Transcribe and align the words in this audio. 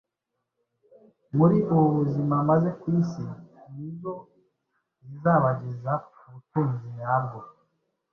muri 1.37 1.57
ubu 1.73 1.87
buzima 1.97 2.35
maze 2.49 2.69
ku 2.79 2.85
isi. 3.01 3.23
Ni 3.73 3.89
zo 3.99 4.13
zizabageza 5.07 5.91
ku 6.17 6.23
butunzi 6.33 6.85
nyabwo, 6.97 7.39